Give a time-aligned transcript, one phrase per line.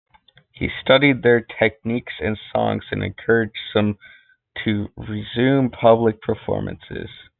[0.51, 3.99] He studied their techniques and songs and encouraged some
[4.65, 7.07] to resume public performances.